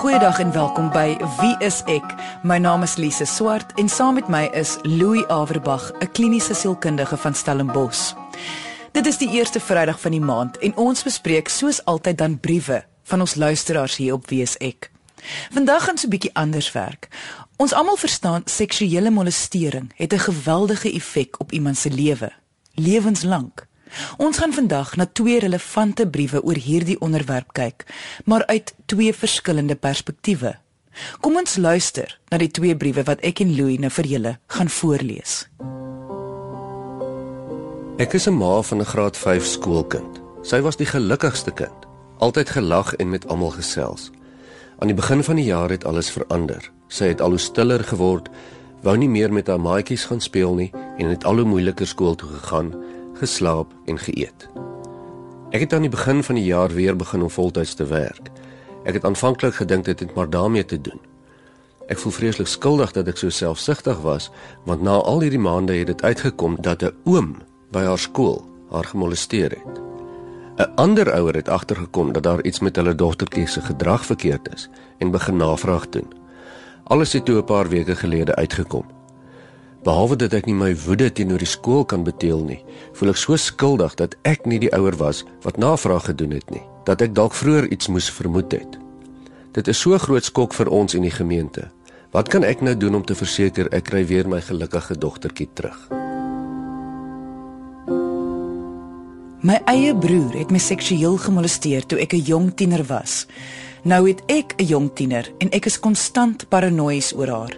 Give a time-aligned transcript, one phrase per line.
[0.00, 2.14] Goeiedag en welkom by Wie is ek?
[2.42, 7.16] My naam is Lise Swart en saam met my is Louis Averbag, 'n kliniese sielkundige
[7.16, 8.14] van Stellenbosch.
[8.92, 12.84] Dit is die eerste Vrydag van die maand en ons bespreek soos altyd dan briewe
[13.02, 14.90] van ons luisteraars hier op Wie is ek?
[15.52, 17.08] Vandag gaan so 'n bietjie anders werk.
[17.56, 22.32] Ons almal verstaan seksuele molestering het 'n geweldige effek op iemand se lewe,
[22.74, 23.68] lewenslank.
[24.18, 27.86] Ons gaan vandag na twee relevante briewe oor hierdie onderwerp kyk,
[28.24, 30.56] maar uit twee verskillende perspektiewe.
[31.20, 34.68] Kom ons luister na die twee briewe wat ek en Louie nou vir julle gaan
[34.68, 35.46] voorlees.
[38.00, 40.20] Ek is 'n ma van 'n graad 5 skoolkind.
[40.42, 41.86] Sy was die gelukkigste kind,
[42.18, 44.10] altyd gelag en met almal gesels.
[44.78, 46.70] Aan die begin van die jaar het alles verander.
[46.88, 48.28] Sy het al hoe stiller geword,
[48.82, 52.14] wou nie meer met haar maatjies gaan speel nie en het al hoe moeiliker skool
[52.14, 52.74] toe gegaan
[53.20, 54.48] geslaap en geëet.
[55.50, 58.30] Ek het aan die begin van die jaar weer begin om voltyds te werk.
[58.84, 61.00] Ek het aanvanklik gedink dit het maar daarmee te doen.
[61.90, 64.30] Ek voel vreeslik skuldig dat ek so selfsugtig was,
[64.64, 67.36] want na al hierdie maande het dit uitgekom dat 'n oom
[67.74, 69.80] by haar skool haar gemolesteer het.
[70.60, 74.68] 'n Ander ouer het agtergekom dat daar iets met hulle dogtertjie se gedrag verkeerd is
[74.98, 76.12] en begin navraag doen.
[76.84, 78.99] Alles het toe 'n paar weke gelede uitgekom.
[79.80, 82.58] Behalwe dat ek nie my woede teenoor die skool kan beteël nie,
[82.98, 86.60] voel ek so skuldig dat ek nie die ouer was wat navraag gedoen het nie,
[86.84, 88.76] dat ek dalk vroeër iets moes vermoed het.
[89.56, 91.70] Dit is so groot skok vir ons in die gemeente.
[92.12, 95.78] Wat kan ek nou doen om te verseker ek kry weer my gelukkige dogtertjie terug?
[99.40, 103.24] My eie broer het my seksueel gemolesteer toe ek 'n jong tiener was.
[103.84, 107.56] Nou het ek 'n jong tiener en ek is konstant paranoïes oor haar.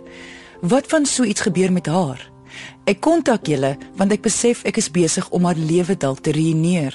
[0.62, 2.20] Wat van so iets gebeur met haar?
[2.86, 6.94] Ek kontak julle want ek besef ek is besig om haar lewe dalk te ruïneer.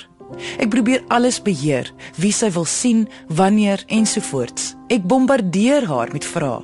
[0.55, 4.69] Ek probeer alles beheer, wie sy wil sien, wanneer ensovoorts.
[4.87, 6.61] Ek bombardeer haar met vrae.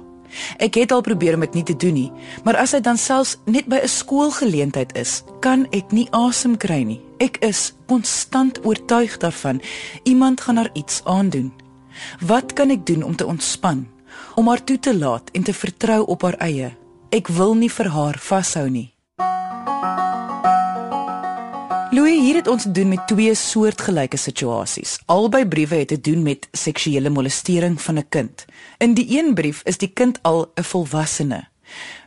[0.63, 2.11] Ek het al probeer om dit nie te doen nie,
[2.47, 6.83] maar as sy dan selfs net by 'n skoolgeleentheid is, kan ek nie asem kry
[6.83, 7.01] nie.
[7.19, 9.59] Ek is konstant oortuig daarvan
[10.03, 11.51] iemand gaan haar iets aandoen.
[12.21, 13.87] Wat kan ek doen om te ontspan,
[14.35, 16.82] om haar toe te laat en te vertrou op haar eie?
[17.13, 18.87] Ek wil nie vir haar vashou nie.
[21.93, 24.95] Louis, hier het ons te doen met twee soortgelyke situasies.
[25.05, 28.45] Albei briewe het te doen met seksuele molestering van 'n kind.
[28.79, 31.47] In die een brief is die kind al 'n volwassene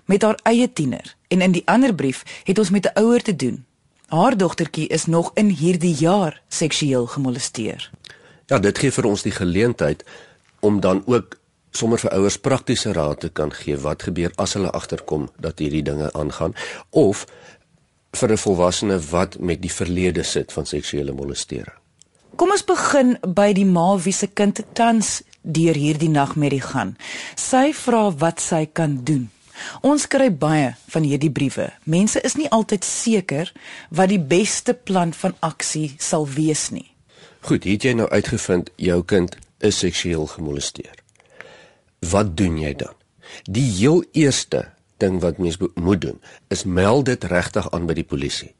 [0.05, 3.37] met haar eie tiener en in die ander brief het ons met 'n ouer te
[3.37, 3.65] doen.
[4.07, 7.91] Haar dogtertjie is nog in hierdie jaar seksueel gemolesteer.
[8.47, 10.05] Ja, dit gee vir ons die geleentheid
[10.61, 11.39] om dan ook
[11.77, 15.85] sommer vir ouers praktiese raad te kan gee wat gebeur as hulle agterkom dat hierdie
[15.85, 16.55] dinge aangaan
[16.91, 17.27] of
[18.17, 21.77] vir 'n volwassene wat met die verlede sit van seksuele molestering.
[22.37, 26.97] Kom ons begin by die ma wie se kind tans deur hierdie nagmerrie gaan.
[27.35, 29.31] Sy vra wat sy kan doen.
[29.81, 31.71] Ons kry baie van hierdie briewe.
[31.85, 33.53] Mense is nie altyd seker
[33.89, 36.91] wat die beste plan van aksie sal wees nie.
[37.41, 41.06] Goed, het jy nou uitgevind jou kind is seksueel gemolesteer?
[42.01, 42.95] Wat doen jy dan?
[43.45, 48.07] Die heel eerste ding wat mens moet doen is meld dit regtig aan by die
[48.07, 48.53] polisie.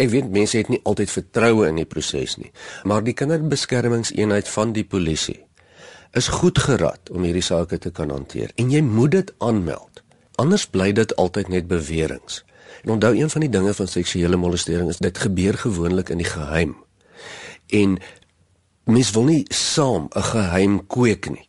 [0.00, 2.50] Ek weet mense het nie altyd vertroue in die proses nie,
[2.88, 5.42] maar die kinderbeskermingseenheid van die polisie
[6.14, 10.02] is goed gerad om hierdie sake te kan hanteer en jy moet dit aanmeld.
[10.40, 12.42] Anders bly dit altyd net beweringe.
[12.82, 16.28] En onthou een van die dinge van seksuele molestering is dit gebeur gewoonlik in die
[16.28, 16.74] geheim.
[17.70, 17.98] En
[18.84, 21.48] mens wil nie saam 'n geheim kweek nie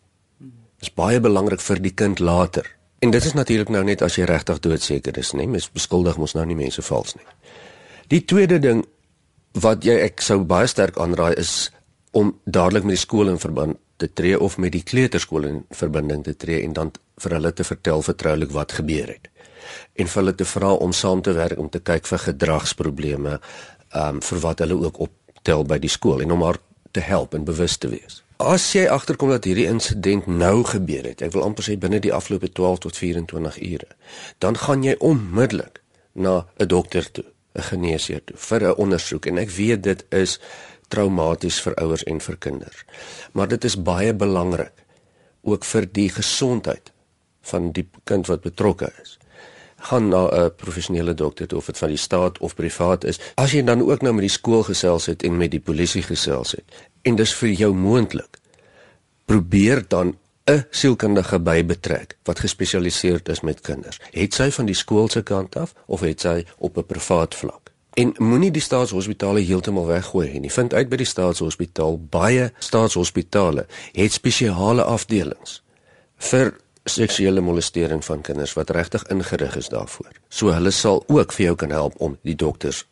[0.85, 2.67] is baie belangrik vir die kind later.
[3.03, 6.35] En dit is natuurlik nou net as jy regtig doodseker is, nee, mens beskuldig mos
[6.37, 7.25] nou nie mense vals nie.
[8.13, 8.83] Die tweede ding
[9.61, 11.71] wat jy ek sou baie sterk aanraai is
[12.15, 16.25] om dadelik met die skool in verband te tree of met die kleuterskool in verbinding
[16.25, 16.91] te tree en dan
[17.23, 19.29] vir hulle te vertel vertroulik wat gebeur het.
[19.95, 23.39] En vir hulle te vra om saam te werk om te kyk vir gedragsprobleme,
[23.95, 26.59] ehm um, vir wat hulle ook optel by die skool en om haar
[26.91, 28.24] te help en bewus te wees.
[28.35, 32.11] As jy agterkom dat hierdie insident nou gebeur het, ek wil amper sê binne die
[32.11, 33.87] afgelope 12 tot 24 ure,
[34.43, 35.79] dan gaan jy onmiddellik
[36.11, 37.23] na 'n dokter toe,
[37.55, 40.39] 'n geneesheer toe vir 'n ondersoek en ek weet dit is
[40.89, 42.83] traumaties vir ouers en vir kinders.
[43.31, 44.83] Maar dit is baie belangrik
[45.41, 46.91] ook vir die gesondheid
[47.41, 49.17] van die kind wat betrokke is
[49.85, 53.19] gaan na 'n professionele dokter toe of dit van die staat of privaat is.
[53.35, 56.51] As jy dan ook nou met die skool gesels het en met die polisie gesels
[56.51, 56.63] het
[57.01, 58.37] en dis vir jou moontlik,
[59.25, 63.99] probeer dan 'n sielkundige by betrek wat gespesialiseerd is met kinders.
[64.11, 67.71] Het sy van die skool se kant af of het sy op 'n privaat vlak?
[67.93, 70.51] En moenie die staatshospitale heeltemal weggooi nie.
[70.51, 75.63] Vind uit by die staatshospitaal, baie staatshospitale het spesiale afdelings
[76.17, 76.53] vir
[76.85, 80.11] seksuele molestering van kinders wat regtig ingerig is daarvoor.
[80.29, 82.85] So hulle sal ook vir jou kan help om die dokters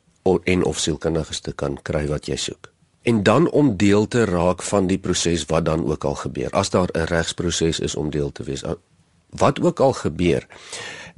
[0.44, 2.72] en of sielkundiges te kan kry wat jy soek.
[3.04, 6.50] En dan om deel te raak van die proses wat dan ook al gebeur.
[6.52, 8.64] As daar 'n regsproses is om deel te wees,
[9.30, 10.48] wat ook al gebeur.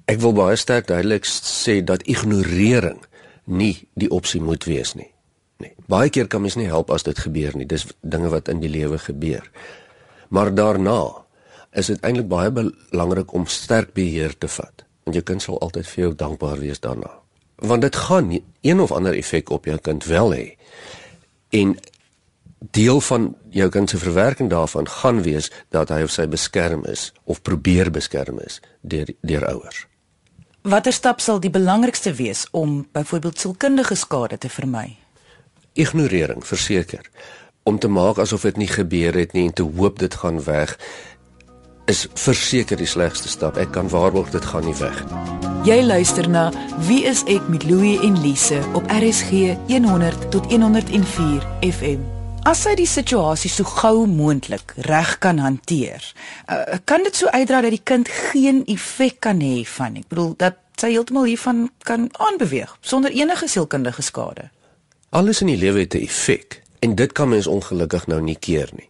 [0.05, 3.05] Ek wil baie sterk duidelik sê dat ignorering
[3.43, 5.11] nie die opsie moet wees nie.
[5.57, 5.73] Nee.
[5.87, 7.65] Baie keer kan mens nie help as dit gebeur nie.
[7.65, 9.51] Dis dinge wat in die lewe gebeur.
[10.29, 11.24] Maar daarna
[11.75, 14.85] is dit eintlik baie belangrik om sterk beheer te vat.
[15.03, 17.11] Want jou kind sal altyd vir jou dankbaar wees daarna.
[17.55, 18.31] Want dit gaan
[18.61, 20.45] een of ander effek op jou kind wel hê.
[21.49, 21.75] En
[22.71, 27.11] deel van jou kind se verwerking daarvan gaan wees dat hy of sy beskerm is
[27.23, 29.85] of probeer beskerm is deur deur ouers.
[30.65, 34.97] Watter stap sal die belangrikste wees om byvoorbeeld sielkundige skade te vermy?
[35.73, 37.09] Ignorering, verseker.
[37.63, 40.77] Om te maak asof dit nie gebeur het nie en te hoop dit gaan weg
[41.85, 43.57] is verseker die slegste stap.
[43.61, 45.21] Ek kan waarborg dit gaan nie weg nie.
[45.65, 46.51] Jy luister na
[46.85, 52.03] Wie is ek met Louie en Lise op RSG 100 tot 104 FM.
[52.45, 56.05] As jy die situasie so gou moontlik reg kan hanteer,
[56.45, 59.97] uh, kan dit so uitdra dat die kind geen effek kan hê van.
[59.97, 64.51] Ek bedoel dat sy heeltemal hiervan kan aanbeweeg sonder enige sielkundige skade.
[65.09, 68.69] Alles in die lewe het 'n effek en dit kan mens ongelukkig nou nie keer
[68.77, 68.89] nie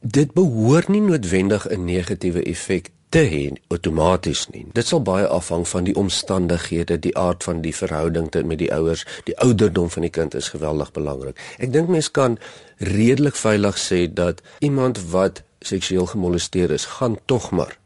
[0.00, 4.66] dit behoort nie noodwendig 'n negatiewe effek te hê outomaties nie.
[4.72, 9.06] Dit sal baie afhang van die omstandighede, die aard van die verhouding met die ouers,
[9.24, 11.38] die ouderdom van die kind is geweldig belangrik.
[11.58, 12.38] Ek dink mens kan
[12.78, 17.78] redelik veilig sê dat iemand wat seksueel gemolesteer is, gaan tog maar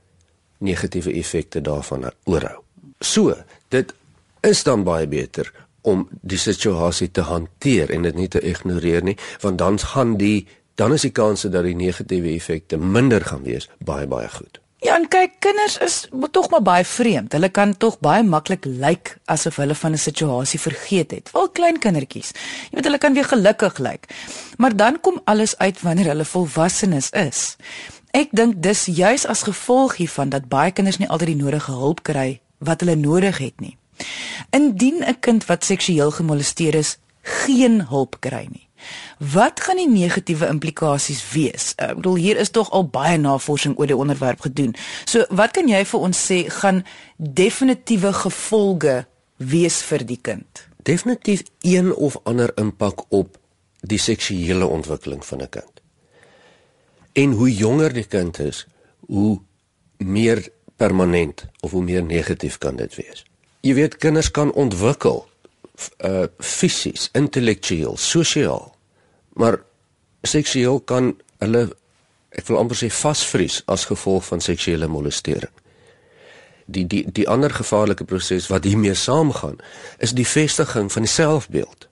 [0.58, 2.60] negatiewe effekte daarvan oorhou.
[3.00, 3.34] So,
[3.68, 3.94] dit
[4.40, 5.52] is dan baie beter
[5.82, 10.46] om die situasie te hanteer en dit nie te ignoreer nie, want dan gaan die
[10.74, 14.60] dan is die kanse dat die negatiewe effekte minder gaan wees baie baie goed.
[14.84, 15.94] Ja, en kyk, kinders is
[16.30, 17.32] tog maar baie vreemd.
[17.32, 21.30] Hulle kan tog baie maklik lyk asof hulle van 'n situasie vergeet het.
[21.32, 22.30] Wel klein kindertjies.
[22.70, 24.04] Jy weet hulle kan weer gelukkig lyk.
[24.56, 27.56] Maar dan kom alles uit wanneer hulle volwassenes is.
[28.10, 32.02] Ek dink dis juis as gevolg hiervan dat baie kinders nie altyd die nodige hulp
[32.02, 33.76] kry wat hulle nodig het nie.
[34.50, 38.63] Indien 'n kind wat seksueel gemolesteer is, geen hulp kry nie.
[39.18, 41.72] Wat gaan die negatiewe implikasies wees?
[41.76, 44.74] Ek bedoel hier is tog al baie navorsing oor die onderwerp gedoen.
[45.04, 46.84] So wat kan jy vir ons sê gaan
[47.16, 49.04] definitiewe gevolge
[49.36, 50.66] wees vir die kind?
[50.84, 53.38] Definitief een of ander impak op
[53.80, 55.80] die seksuele ontwikkeling van 'n kind.
[57.12, 58.66] En hoe jonger die kind is,
[59.06, 59.40] hoe
[59.96, 63.24] meer permanent of hoe meer negatief kan dit wees.
[63.60, 65.28] Jy weet kinders kan ontwikkel
[65.98, 68.73] uh fisies, intellektueel, sosiaal
[69.34, 69.60] maar
[70.22, 71.68] seksueel kan hulle
[72.34, 75.52] ek wil amper sê vasvries as gevolg van seksuele molestering.
[76.66, 79.58] Die die die ander gevaarlike proses wat hiermee saamgaan
[79.98, 81.88] is die vestiging van die selfbeeld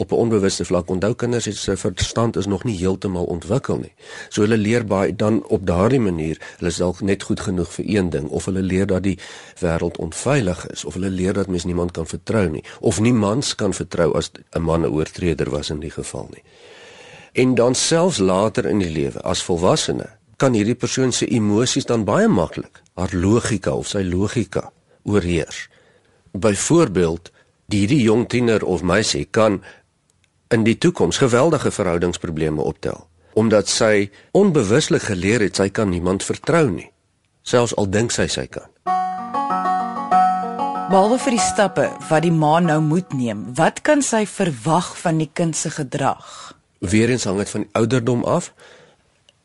[0.00, 0.88] op 'n onbewuste vlak.
[0.88, 3.92] Onthou kinders se verstand is nog nie heeltemal ontwikkel nie.
[4.28, 7.84] So hulle leer baie dan op daardie manier, hulle is dalk net goed genoeg vir
[7.88, 9.18] een ding of hulle leer dat die
[9.58, 13.54] wêreld onveilig is of hulle leer dat mens niemand kan vertrou nie of nie mans
[13.54, 16.42] kan vertrou as 'n man 'n oortreder was in die geval nie.
[17.32, 20.06] En dan selfs later in die lewe as volwassene
[20.36, 24.72] kan hierdie persoon se emosies dan baie maklik haar logika of sy logika
[25.02, 25.68] oorheers.
[26.32, 27.30] Byvoorbeeld,
[27.70, 29.60] hierdie jong tiener of meisie kan
[30.50, 33.06] in die toekoms geweldige verhoudingsprobleme optel
[33.38, 36.90] omdat sy onbewuslik geleer het sy kan niemand vertrou nie
[37.42, 38.68] selfs al dink sy sy kan.
[40.90, 45.20] Behalwe vir die stappe wat die ma nou moet neem wat kan sy verwag van
[45.22, 46.26] die kind se gedrag?
[46.82, 48.50] Weerens hang dit van ouderdom af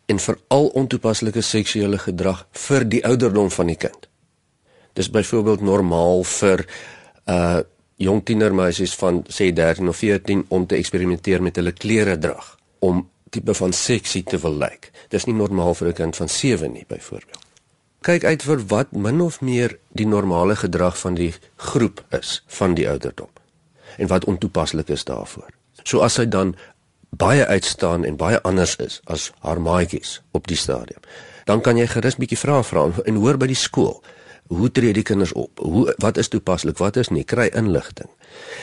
[0.10, 4.10] en veral ontoepaslike seksuele gedrag vir die ouderdom van die kind.
[4.98, 6.66] Dis byvoorbeeld normaal vir
[7.30, 7.62] uh
[8.02, 13.06] jong tienermeisies van sê 13 of 14 om te eksperimenteer met hulle klere drag om
[13.30, 14.92] tipe van seksie te wil lyk.
[15.10, 17.44] Dis nie normaal vir 'n kind van 7 nie byvoorbeeld.
[18.02, 22.74] Kyk uit vir wat min of meer die normale gedrag van die groep is van
[22.74, 23.30] die ouderdom
[23.98, 25.50] en wat ontoepaslik is daarvoor.
[25.84, 26.56] So as hy dan
[27.10, 31.00] baie uitstaan en baie anders is as haar maatjies op die stadium,
[31.46, 34.04] dan kan jy gerus bietjie vra vra en hoor by die skool
[34.48, 35.60] hoe tree die kinders op?
[35.60, 36.78] Hoe wat is toepaslik?
[36.78, 37.24] Wat is nie?
[37.24, 38.10] Kry inligting.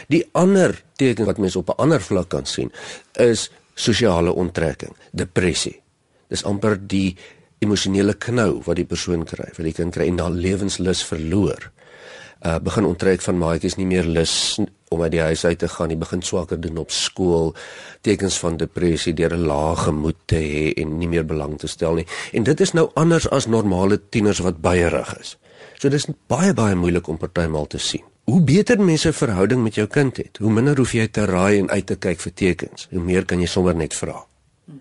[0.08, 2.72] Die ander teken wat mense op 'n ander vlak kan sien
[3.12, 5.80] is sosiale onttrekking, depressie.
[6.28, 7.16] Dis amper die
[7.58, 11.70] emosionele knou wat die persoon kry, wat die kind kry en dan lewenslus verloor.
[12.42, 14.58] Uh begin onttrek van maatjies, nie meer lus
[14.90, 17.54] om uit die huis uit te gaan, hy begin swakker doen op skool,
[18.00, 21.94] tekens van depressie, deur 'n lae gemoed te hê en nie meer belang te stel
[21.94, 22.06] nie.
[22.32, 25.36] En dit is nou anders as normale tieners wat baierig is.
[25.82, 28.04] So dis baie baie moeilik om partymal te sien.
[28.30, 31.70] Hoe beter mense verhouding met jou kind het, hoe minder hoef jy te raai en
[31.72, 32.86] uit te kyk vir tekens.
[32.92, 34.20] Hoe meer kan jy sommer net vra.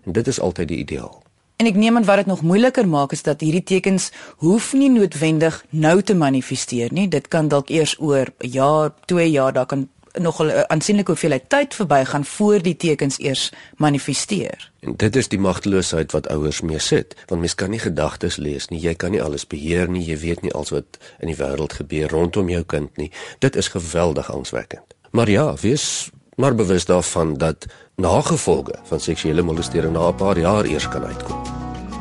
[0.05, 1.15] En dit is altyd die ideaal.
[1.57, 4.11] En ek neem aan wat dit nog moeiliker maak is dat hierdie tekens
[4.45, 7.07] hoef nie noodwendig nou te manifesteer nie.
[7.09, 11.49] Dit kan dalk eers oor 'n jaar, 2 jaar, daar kan nog 'n aansienlike hoeveelheid
[11.49, 14.71] tyd verbygaan voor die tekens eers manifesteer.
[14.79, 18.67] En dit is die magteloosheid wat ouers mee sit, want mens kan nie gedagtes lees
[18.67, 18.79] nie.
[18.79, 20.05] Jy kan nie alles beheer nie.
[20.05, 23.11] Jy weet nie alles wat in die wêreld gebeur rondom jou kind nie.
[23.39, 24.95] Dit is geweldig angswekkend.
[25.11, 27.65] Maar ja, wees maar bewus daarvan dat
[27.95, 31.41] nagevolge van seksuele molestering na 'n paar jaar eers kan uitkom.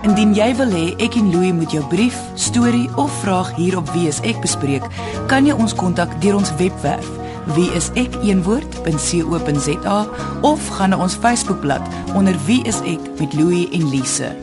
[0.02, 3.90] Indien jy wil hê ek en Louie moet jou brief, storie of vraag hier op
[3.90, 4.82] Wie is ek bespreek,
[5.26, 7.19] kan jy ons kontak deur ons webwerf
[7.56, 10.09] wieisek.co.za
[10.42, 11.82] of gaan na ons Facebookblad
[12.14, 14.37] onder Wie is ek met Louie en Lise.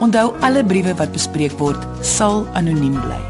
[0.00, 3.20] Onthou alle briewe wat bespreek word sal anoniem bly.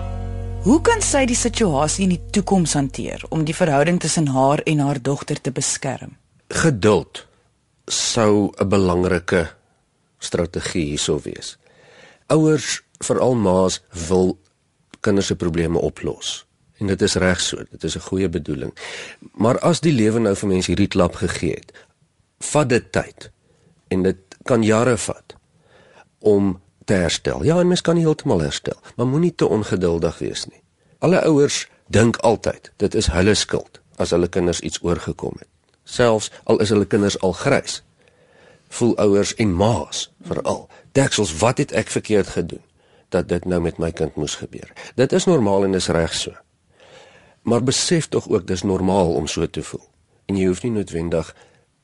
[0.65, 4.81] Hoe kan sy die situasie in die toekoms hanteer om die verhouding tussen haar en
[4.81, 6.17] haar dogter te beskerm?
[6.49, 7.27] Geduld
[7.85, 9.51] sou 'n belangrike
[10.19, 11.59] strategie hierso wees.
[12.27, 14.39] Ouers, veral ma's, wil
[15.01, 16.47] kinders se probleme oplos.
[16.79, 18.73] En dit is reg so, dit is 'n goeie bedoeling.
[19.33, 21.73] Maar as die lewe nou vir mense hierdie klap gegee het,
[22.39, 23.31] vat dit tyd.
[23.89, 25.37] En dit kan jare vat
[26.19, 27.45] om te herstel.
[27.45, 30.63] Ja, en mens kan heeltemal herstel, maar moenie te ongeduldig wees nie.
[30.99, 35.49] Alle ouers dink altyd dit is hulle skuld as hulle kinders iets oorgekom het
[35.85, 37.83] selfs al is hulle kinders al grys.
[38.75, 40.67] Voel ouers en ma's veral,
[40.97, 42.63] deksels, wat het ek verkeerd gedoen
[43.15, 44.73] dat dit nou met my kind moes gebeur?
[44.99, 46.35] Dit is normaal en is reg so.
[47.45, 49.85] Maar besef tog ook dis normaal om so te voel.
[50.27, 51.35] En jy hoef nie noodwendig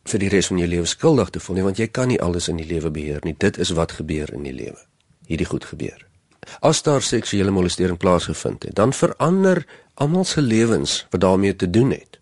[0.09, 2.49] vir die res van jou lewe skuldig te voel nie, want jy kan nie alles
[2.49, 3.37] in die lewe beheer nie.
[3.37, 4.81] Dit is wat gebeur in die lewe.
[5.29, 6.07] Hierdie goed gebeur.
[6.65, 9.67] As daar seksuele molestering plaasgevind het, dan verander
[10.01, 12.19] almal se lewens wat daarmee te doen het.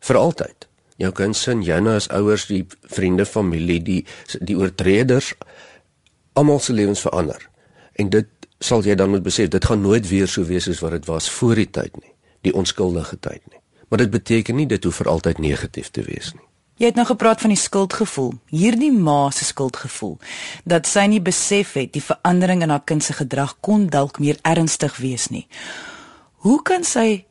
[0.00, 4.00] Vir altyd jou kind se joune as ouers, die vriende, familie, die
[4.40, 5.34] die oortreders
[6.32, 7.48] almal se lewens verander.
[8.00, 10.96] En dit sal jy dan moet besef, dit gaan nooit weer so wees soos wat
[10.96, 13.60] dit was voor die tyd nie, die onskuldige tyd nie.
[13.88, 16.42] Maar dit beteken nie dit hoef vir altyd negatief te wees nie.
[16.76, 18.34] Jy het nou gepraat van die skuldgevoel.
[18.52, 20.18] Hierdie ma se skuldgevoel
[20.64, 24.36] dat sy nie besef het die verandering in haar kind se gedrag kon dalk meer
[24.42, 25.46] ernstig wees nie.
[26.44, 27.24] Hoe kan sy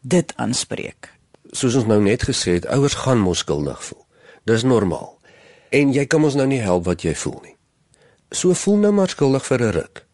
[0.00, 1.12] dit aanspreek?
[1.52, 4.00] soos ons nou net gesê het, ouers gaan mos skuldig voel.
[4.48, 5.12] Dis normaal.
[5.72, 7.56] En jy kan mos nou nie help wat jy voel nie.
[8.32, 10.06] So voel nou maar skuldig vir 'n ruk.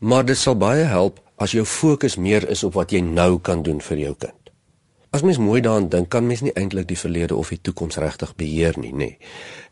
[0.00, 3.62] Maar dit sal baie help as jou fokus meer is op wat jy nou kan
[3.66, 4.38] doen vir jou kind.
[5.12, 8.30] As mens mooi daaraan dink, kan mens nie eintlik die verlede of die toekoms regtig
[8.40, 9.10] beheer nie, nê.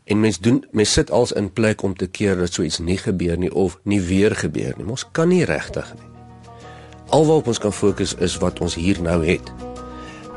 [0.05, 2.97] En mens doen mens sit als in plek om te keer dat so iets nie
[3.01, 4.85] gebeur nie of nie weer gebeur nie.
[4.85, 6.09] Ons kan nie regtig nie.
[7.09, 9.49] Alwaar ons kan fokus is wat ons hier nou het.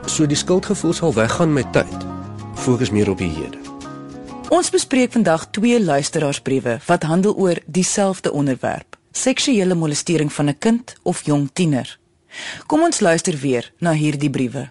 [0.06, 2.08] So die skuldgevoel sal weggaan met tyd.
[2.54, 3.60] Fokus meer op die hede.
[4.48, 10.94] Ons bespreek vandag twee luisteraarsbriewe wat handel oor dieselfde onderwerp: seksuele molestering van 'n kind
[11.02, 11.98] of jong tiener.
[12.66, 14.68] Kom ons luister weer na hierdie briewe.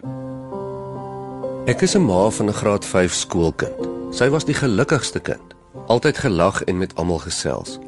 [1.66, 3.90] Ek is 'n ma van 'n graad 5 skoolkind.
[4.12, 5.54] Sy was die gelukkigste kind,
[5.88, 7.80] altyd gelag en met almal gesels.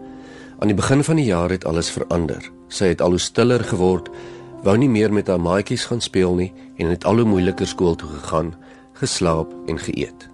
[0.59, 2.51] Aan die begin van die jaar het alles verander.
[2.67, 4.09] Sy het al hoe stiller geword
[4.63, 7.95] wou nie meer met haar maatjies gaan speel nie en het al hoe moeiliker skool
[7.95, 8.55] toe gegaan,
[8.93, 10.29] geslaap en geëet.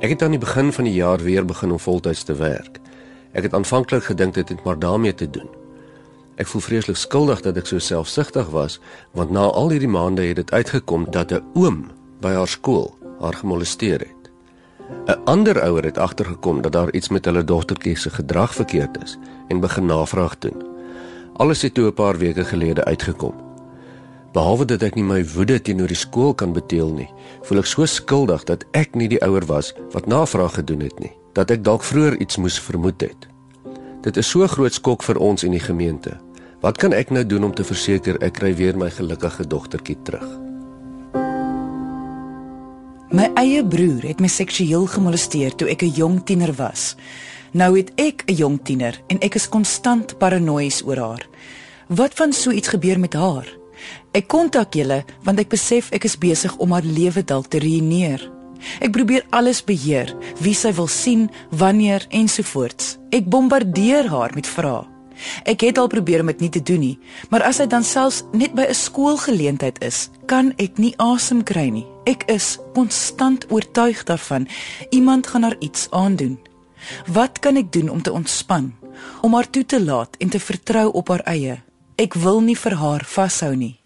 [0.00, 2.80] Ek het aan die begin van die jaar weer begin om voltyds te werk.
[3.34, 5.48] Ek het aanvanklik gedink dit het maar daarmee te doen.
[6.38, 8.80] Ek voel vreeslik skuldig dat ek so selfsugtig was,
[9.14, 13.34] want na al hierdie maande het dit uitgekom dat 'n oom by haar skool haar
[13.34, 14.30] gemolesteer het.
[15.06, 19.18] 'n Ander ouer het agtergekom dat daar iets met hulle dogtertjie se gedrag verkeerd is
[19.48, 20.62] en begin navraag doen.
[21.36, 23.34] Alles het toe 'n paar weke gelede uitgekom.
[24.32, 27.10] Behalwe dat ek nie my woede teenoor die skool kan beteel nie,
[27.42, 31.12] voel ek so skuldig dat ek nie die ouer was wat navraag gedoen het nie,
[31.34, 33.28] dat ek dalk vroeër iets moes vermoed het.
[34.04, 36.18] Dit is so groot skok vir ons in die gemeente.
[36.64, 40.26] Wat kan ek nou doen om te verseker ek kry weer my gelukkige dogtertjie terug?
[43.14, 46.96] My eie broer het my seksueel gemolesteer toe ek 'n jong tiener was.
[47.52, 51.26] Nou het ek 'n jong tiener en ek is konstant paranoïes oor haar.
[51.88, 53.46] Wat van so iets gebeur met haar?
[54.12, 58.33] Ek kontak julle want ek besef ek is besig om haar lewe dalk te ruïneer.
[58.80, 62.98] Ek probeer alles beheer, wie sy wil sien, wanneer ensovoorts.
[63.10, 64.84] Ek bombardeer haar met vrae.
[65.46, 66.98] Ek het al probeer om dit nie te doen nie,
[67.30, 71.68] maar as hy dan selfs net by 'n skoolgeleentheid is, kan ek nie asem kry
[71.70, 71.86] nie.
[72.06, 74.48] Ek is konstant oortuig daarvan
[74.90, 76.38] iemand gaan haar iets aandoen.
[77.06, 78.74] Wat kan ek doen om te ontspan,
[79.22, 81.62] om haar toe te laat en te vertrou op haar eie?
[81.96, 83.83] Ek wil nie vir haar vashou nie.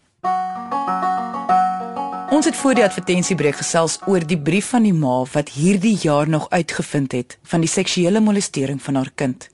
[2.29, 6.29] Ons het voor die advertensiebreek gesels oor die brief van die ma wat hierdie jaar
[6.29, 9.47] nog uitgevind het van die seksuele molestering van haar kind.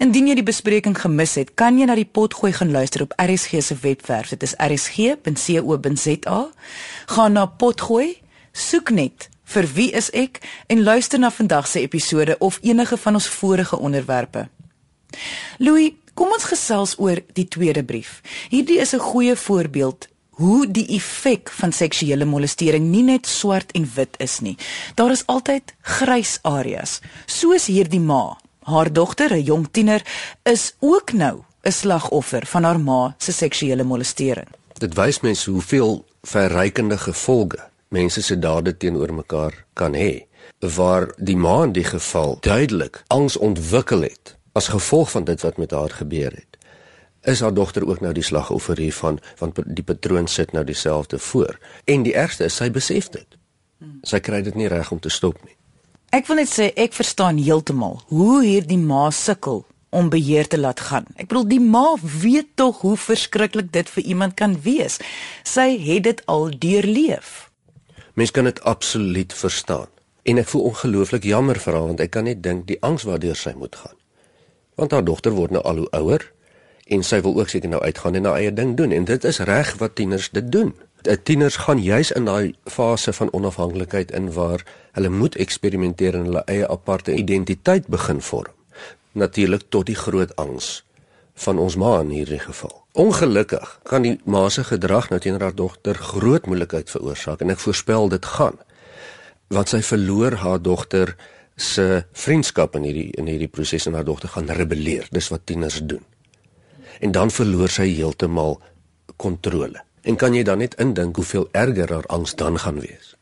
[0.00, 3.60] Indien jy die bespreking gemis het, kan jy na die potgooi gaan luister op RSG
[3.60, 4.32] se webwerf.
[4.32, 6.38] Dit is rsg.co.za.
[7.12, 8.16] Gaan na potgooi,
[8.52, 10.40] soek net vir wie is ek
[10.72, 14.48] en luister na vandag se episode of enige van ons vorige onderwerpe.
[15.60, 18.22] Louis, kom ons gesels oor die tweede brief.
[18.48, 23.86] Hierdie is 'n goeie voorbeeld hoe die effek van seksuele molestering nie net swart en
[23.94, 24.56] wit is nie.
[24.98, 27.00] Daar is altyd grys areas.
[27.26, 28.36] Soos hierdie ma,
[28.66, 30.02] haar dogter, 'n jong tiener,
[30.42, 34.48] is ook nou 'n slagoffer van haar ma se seksuele molestering.
[34.78, 40.26] Dit wys mens hoeveel verrykende gevolge mense se dade teenoor mekaar kan hê.
[40.58, 45.56] Waar die ma in die geval duidelik angs ontwikkel het as gevolg van dit wat
[45.56, 46.53] met haar gebeur het
[47.24, 51.58] is haar dogter ook nou die slagoffer hiervan want die patroon sit nou dieselfde voor?
[51.84, 53.38] En die ergste is sy besef dit.
[54.02, 55.56] Sy kry dit nie reg om te stop nie.
[56.14, 59.64] Ek wil net sê ek verstaan heeltemal hoe hierdie ma sukkel
[59.94, 61.06] om beheer te laat gaan.
[61.16, 65.00] Ek bedoel die ma weet tog hoe verskriklik dit vir iemand kan wees.
[65.46, 67.48] Sy het dit al deurleef.
[68.14, 69.90] Mens kan dit absoluut verstaan.
[70.22, 73.38] En ek voel ongelooflik jammer vir haar want ek kan net dink die angs waardeur
[73.38, 73.96] sy moet gaan.
[74.78, 76.30] Want haar dogter word nou al hoe ouer
[76.86, 79.40] en sy wil ook seker nou uitgaan en haar eie ding doen en dit is
[79.48, 80.74] reg wat tieners dit doen.
[81.04, 86.30] Die tieners gaan juis in daai fase van onafhanklikheid in waar hulle moet eksperimenteer en
[86.30, 88.52] hulle eie aparte identiteit begin vorm.
[89.12, 90.84] Natuurlik tot die groot angs
[91.34, 92.72] van ons ma in hierdie geval.
[92.92, 97.62] Ongelukkig kan die ma se gedrag nou teenoor haar dogter groot moeilikheid veroorsaak en ek
[97.64, 98.60] voorspel dit gaan
[99.52, 101.12] want sy verloor haar dogter
[101.56, 105.06] se vriendskap in hierdie in hierdie proses en haar dogter gaan rebelleer.
[105.12, 106.02] Dis wat tieners doen
[107.00, 108.60] en dan verloor sy heeltemal
[109.16, 109.82] kontrole.
[110.04, 113.14] En kan jy dan net indink hoeveel erger haar angs dan gaan wees?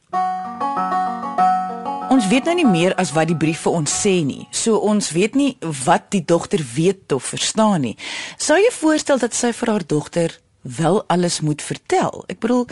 [2.12, 4.42] Ons weet nou nie meer as wat die brief vir ons sê nie.
[4.52, 7.94] So ons weet nie wat die dogter weet of verstaan nie.
[8.36, 12.24] Sou jy voorstel dat sy vir haar dogter wel alles moet vertel?
[12.28, 12.66] Ek bedoel,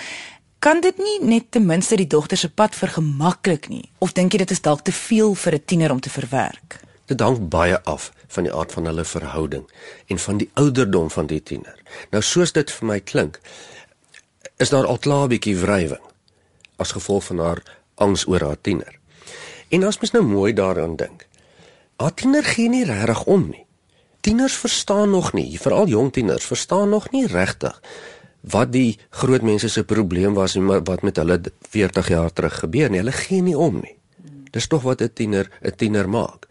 [0.60, 3.86] kan dit nie net ten minste die dogter se pad vergemaklik nie?
[4.04, 6.80] Of dink jy dit is dalk te veel vir 'n tiener om te verwerk?
[7.06, 9.66] Dit hang baie af van die aard van hulle verhouding
[10.06, 11.78] en van die ouderdom van die tiener.
[12.10, 13.40] Nou soos dit vir my klink,
[14.56, 16.04] is daar al klaar 'n bietjie wrywing
[16.76, 17.62] as gevolg van haar
[17.94, 18.98] angs oor haar tiener.
[19.68, 21.26] En as mens nou mooi daaraan dink,
[21.96, 23.66] haar tiener gee nie regtig om nie.
[24.20, 27.80] Tieners verstaan nog nie, veral jong tieners verstaan nog nie regtig
[28.40, 32.90] wat die groot mense se probleem was en wat met hulle 40 jaar terug gebeur
[32.90, 32.98] nie.
[32.98, 33.96] Hulle gee nie om nie.
[34.50, 36.46] Dis tog wat 'n tiener 'n tiener maak.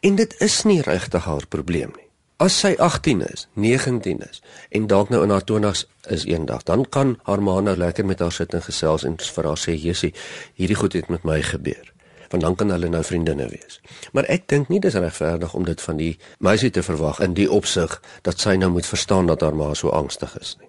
[0.00, 2.08] En dit is nie regtig haar probleem nie.
[2.38, 6.84] As sy 18 is, 19 is en dalk nou in haar 20's is eendag, dan
[6.86, 10.14] kan haar ma nou lekker met haar sit en gesels en vir haar sê, "Jessie,
[10.54, 11.92] hierdie goed het met my gebeur."
[12.30, 13.80] Want dan kan hulle nou vriendinne wees.
[14.12, 17.50] Maar ek dink nie dis regverdig om dit van die meisie te verwag in die
[17.50, 20.68] opsig dat sy nou moet verstaan dat haar ma so angstig is nie.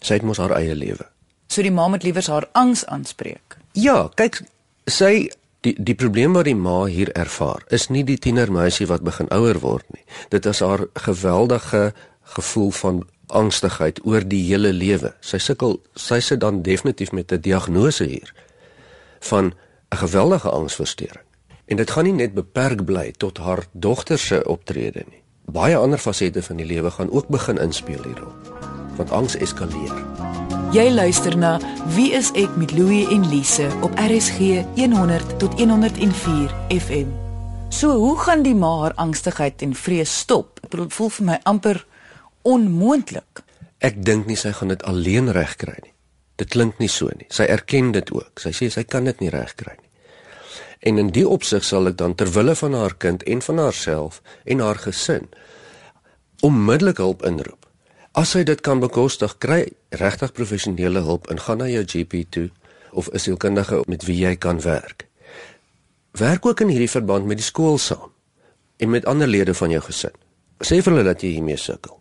[0.00, 1.06] Sy het mos haar eie lewe.
[1.46, 3.56] So die ma moet liewer haar angs aanspreek.
[3.72, 4.42] Ja, kyk,
[4.86, 9.28] sy Die die probleem wat die ma hier ervaar is nie die tienermeisie wat begin
[9.28, 10.04] ouer word nie.
[10.32, 11.92] Dit is haar geweldige
[12.36, 15.12] gevoel van angstigheid oor die hele lewe.
[15.20, 18.32] Sy sukkel, sy sit dan definitief met 'n diagnose hier
[19.20, 19.52] van
[19.92, 21.26] 'n geweldige angsversteuring.
[21.66, 25.22] En dit gaan nie net beperk bly tot haar dogter se optrede nie.
[25.44, 28.34] Baie ander fasette van die lewe gaan ook begin inspel hierop.
[28.96, 29.94] Want angs eskaleer.
[30.70, 31.56] Jy luister na
[31.96, 37.08] Wie is ek met Louie en Lise op RSG 100 tot 104 FM.
[37.74, 40.60] So, hoe gaan die ma haar angstigheid en vrees stop?
[40.68, 41.82] Bedoel, voel vir my amper
[42.46, 43.42] onmoontlik.
[43.82, 45.94] Ek dink nie sy gaan dit alleen regkry nie.
[46.38, 47.26] Dit klink nie so nie.
[47.34, 48.38] Sy erken dit ook.
[48.38, 49.90] Sy sê sy kan dit nie regkry nie.
[50.86, 54.22] En in die opsig sal ek dan ter wille van haar kind en van haarself
[54.46, 55.26] en haar gesin
[56.46, 57.59] onmiddellik hulp inroep.
[58.12, 62.48] As jy dit kan bekostig, kry regtig professionele hulp en gaan na jou GP toe
[62.90, 65.06] of 'n sielkundige met wie jy kan werk.
[66.18, 68.10] Werk ook in hierdie verband met die skool saam
[68.76, 70.16] en met ander lede van jou gesin.
[70.58, 72.00] Sê vir hulle dat jy hiermee sukkel.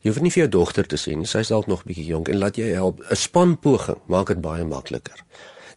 [0.00, 2.38] Jy hoef nie vir jou dogter te sê sy is dalk nog bietjie jonk en
[2.38, 3.00] laat jy help.
[3.10, 5.24] 'n Spanpoging maak dit baie makliker.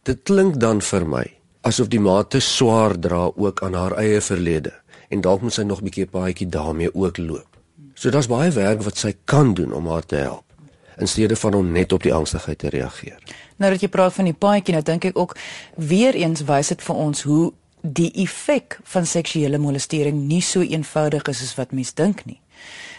[0.04, 1.26] Dit klink dan vir my
[1.62, 4.74] asof die ma te swaar dra ook aan haar eie verlede
[5.10, 7.53] en dalk moet sy nog bietjie paadjie daarmee ook loop.
[7.94, 10.54] So daar's baie werk wat sy kan doen om haar te help.
[10.98, 13.18] in steede van om net op die angstigheid te reageer.
[13.56, 15.36] Nou dat jy praat van die paadjie, nou dink ek ook
[15.76, 17.52] weer eens wys dit vir ons hoe
[17.82, 22.40] die effek van seksuele molestering nie so eenvoudig is as wat mense dink nie.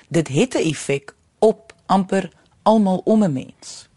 [0.09, 2.31] Dit het 'n effek op amper
[2.63, 3.89] almal om 'n mens.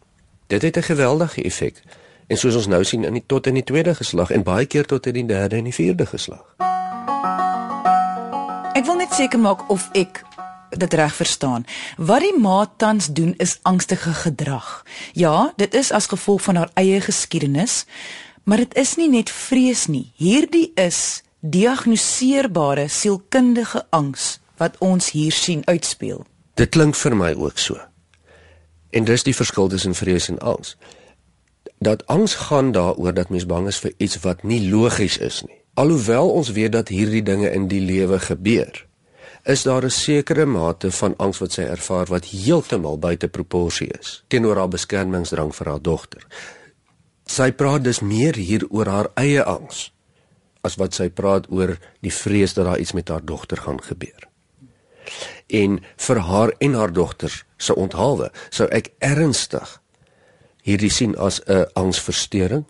[0.47, 1.83] Dit het 'n geweldige effek.
[2.27, 4.86] En soos ons nou sien in die tot in die tweede geslag en baie keer
[4.86, 6.55] tot in die derde en die vierde geslag.
[8.73, 10.23] Ek wil net seker maak of ek
[10.69, 11.65] dit reg verstaan.
[11.97, 14.86] Wat die ma tans doen is angstige gedrag.
[15.13, 17.86] Ja, dit is as gevolg van haar eie geskiedenis,
[18.43, 20.12] maar dit is nie net vrees nie.
[20.15, 26.25] Hierdie is diagnoseerbare sielkundige angs wat ons hier sien uitspeel.
[26.53, 27.77] Dit klink vir my ook so.
[28.89, 30.77] En dis die verskil tussen vrees en angs.
[31.77, 35.62] Dat angs gaan daaroor dat mens bang is vir iets wat nie logies is nie.
[35.77, 38.87] Alhoewel ons weet dat hierdie dinge in die lewe gebeur,
[39.47, 44.23] is daar 'n sekere mate van angs wat sy ervaar wat heeltemal buite proporsie is
[44.27, 46.27] teenoor haar beskermingsdrang vir haar dogter.
[47.25, 49.93] Sy praat dus meer hier oor haar eie angs
[50.62, 54.27] as wat sy praat oor die vrees dat daar iets met haar dogter gaan gebeur.
[55.47, 59.81] En vir haar en haar dogter se onthaalwe sou ek ernstig
[60.62, 62.65] hierdie sien as 'n angsversteuring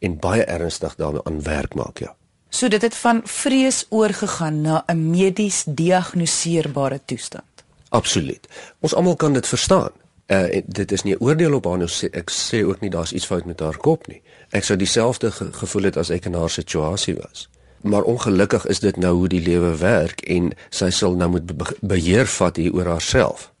[0.00, 2.16] en baie ernstig daarmee aan werk maak ja.
[2.50, 7.44] So dit het van vrees oorgegaan na 'n medies diagnoseerbare toestand.
[7.88, 8.48] Absoluut.
[8.80, 9.90] Ons almal kan dit verstaan.
[10.26, 13.26] Uh dit is nie 'n oordeel op haar sê ek sê ook nie daar's iets
[13.26, 14.22] fout met haar kop nie.
[14.50, 17.48] Ek sou dieselfde ge gevoel het as ek in haar situasie was.
[17.80, 21.64] Maar ongelukkig is dit nou hoe die lewe werk en sy sal nou moet be
[21.80, 23.52] beheer vat hier oor haarself.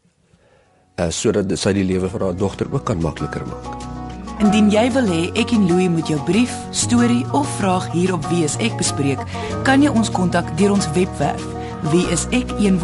[0.96, 3.99] Uh sodat sy die lewe vir haar dogter ook kan makliker maak.
[4.40, 8.24] Indien jy wil hê ek en Louie moet jou brief, storie of vraag hier op
[8.32, 9.20] Wie is ek bespreek,
[9.68, 11.44] kan jy ons kontak deur ons webwerf
[11.92, 12.74] wieisek.co.za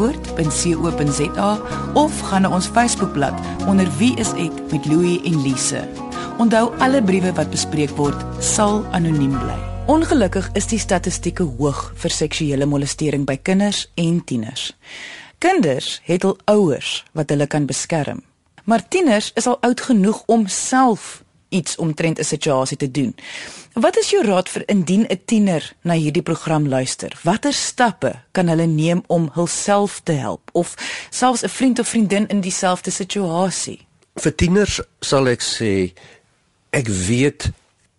[1.94, 3.36] of gaan na ons Facebookblad
[3.68, 5.82] onder Wie is ek met Louie en Lise.
[6.40, 9.58] Onthou alle briewe wat bespreek word sal anoniem bly.
[9.88, 14.72] Ongelukkig is die statistieke hoog vir seksuele molestering by kinders en tieners.
[15.40, 18.20] Kinders het al ouers wat hulle kan beskerm.
[18.66, 21.25] Maar tieners is al oud genoeg om self
[21.56, 23.14] iets omtrent 'n situasie te doen.
[23.72, 27.20] Wat is jou raad vir indien 'n tiener na hierdie program luister?
[27.22, 30.74] Watter stappe kan hulle neem om hulself te help of
[31.10, 33.86] selfs 'n vriend of vriendin in dieselfde situasie?
[34.14, 35.92] Vir tieners sal ek sê
[36.70, 37.50] ek weet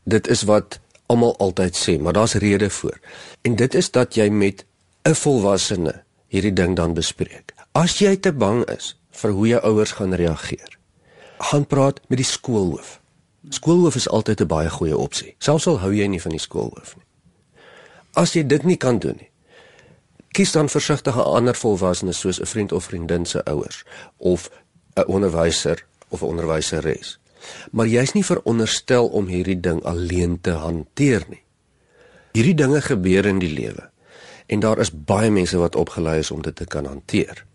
[0.04, 3.00] dit is wat almal altyd sê, maar daar's rede voor.
[3.42, 4.66] En dit is dat jy met
[5.04, 7.54] 'n volwassene hierdie ding dan bespreek.
[7.72, 10.78] As jy te bang is vir hoe jou ouers gaan reageer,
[11.38, 13.00] gaan praat met die skoolhoof.
[13.50, 16.96] Skoolhoof is altyd 'n baie goeie opsie, selfs al hou jy nie van die skoolhoof
[16.96, 17.06] nie.
[18.14, 19.30] As jy dit nie kan doen nie,
[20.32, 23.84] kies dan versigtige ander volwassenes soos 'n vriend of vriendin se ouers
[24.18, 24.50] of
[24.96, 27.20] 'n onderwyser of 'n onderwyseres.
[27.72, 31.44] Maar jy's nie veronderstel om hierdie ding alleen te hanteer nie.
[32.32, 33.90] Hierdie dinge gebeur in die lewe
[34.46, 37.46] en daar is baie mense wat opgelei is om dit te kan hanteer.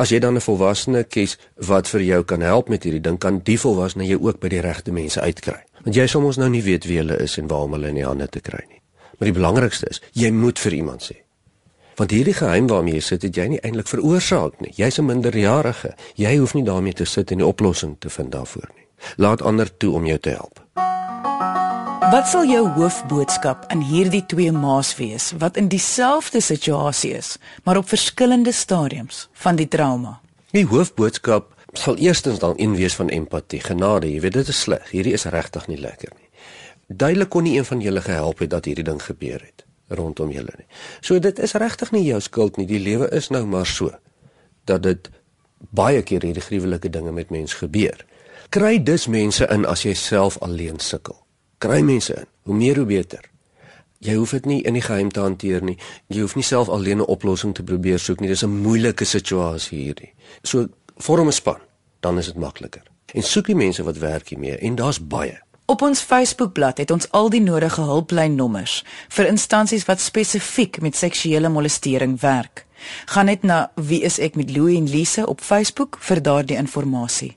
[0.00, 3.40] As jy dan 'n volwassene kies wat vir jou kan help met hierdie ding, kan
[3.44, 5.60] die volwassene jou ook by die regte mense uitkry.
[5.84, 8.04] Want jy soms nou nie weet wie hulle is en waar om hulle in die
[8.04, 8.80] hande te kry nie.
[9.18, 11.16] Maar die belangrikste is, jy moet vir iemand sê.
[11.96, 14.72] Want hierdie geheim waarmee jy sit, het jy nie eintlik veroorsaak nie.
[14.76, 15.94] Jy's 'n minderjarige.
[16.14, 18.86] Jy hoef nie daarmee te sit en 'n oplossing te vind daarvoor nie.
[19.16, 20.60] Laat ander toe om jou te help.
[22.10, 27.78] Wat sal jou hoofboodskap aan hierdie twee ma's wees wat in dieselfde situasie is, maar
[27.78, 30.16] op verskillende stadiums van die trauma?
[30.50, 34.10] Die hoofboodskap sal eerstens dan een wees van empatie, genade.
[34.10, 34.90] Jy weet dit is sleg.
[34.90, 36.26] Hierdie is regtig nie lekker nie.
[36.88, 40.58] Duidelik kon nie een van julle gehelp het dat hierdie ding gebeur het rondom julle
[40.58, 40.66] nie.
[41.00, 42.66] So dit is regtig nie jou skuld nie.
[42.66, 43.94] Die lewe is nou maar so
[44.66, 45.10] dat dit
[45.70, 48.06] baie keer hierdie gruwelike dinge met mens gebeur.
[48.50, 51.19] Kry dus mense in as jy self alleen sukkel
[51.60, 52.28] kry mense in.
[52.48, 53.26] Hoe meer hoe beter.
[54.00, 55.76] Jy hoef dit nie in die geheim te hanteer nie.
[56.08, 58.28] Jy hoef nie self alleen 'n oplossing te probeer soek nie.
[58.28, 60.12] Dis 'n moeilike situasie hierdie.
[60.42, 61.60] So vorm 'n span,
[62.00, 62.82] dan is dit makliker.
[63.14, 65.40] En soek die mense wat werk hiermee en daar's baie.
[65.66, 71.48] Op ons Facebookblad het ons al die nodige hulplynnommers vir instansies wat spesifiek met seksuele
[71.48, 72.66] molestering werk.
[73.04, 77.36] Gaan net na wie is ek met Louie en Lise op Facebook vir daardie inligting.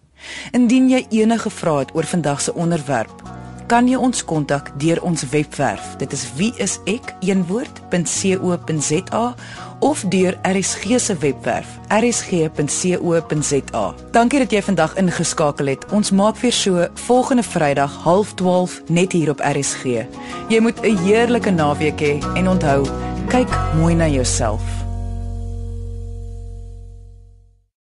[0.51, 5.23] Indien jy enige vrae het oor vandag se onderwerp, kan jy ons kontak deur ons
[5.29, 5.95] webwerf.
[5.97, 7.23] Dit is wieisek.co.za
[9.79, 13.85] of deur RSG se webwerf rsg.co.za.
[14.11, 15.85] Dankie dat jy vandag ingeskakel het.
[15.91, 19.83] Ons maak weer so volgende Vrydag 0.30 net hier op RSG.
[20.49, 22.87] Jy moet 'n heerlike naweek hê en onthou,
[23.27, 24.82] kyk mooi na jouself.